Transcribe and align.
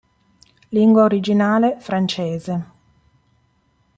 Lingua 0.71 1.03
originale: 1.03 1.77
francese 1.79 2.65